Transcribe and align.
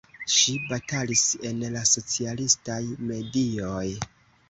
Ŝi 0.35 0.53
batalis 0.71 1.21
en 1.51 1.63
la 1.77 1.85
socialistaj 1.91 2.83
medioj. 3.13 3.89